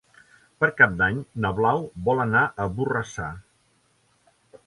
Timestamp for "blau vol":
1.59-2.23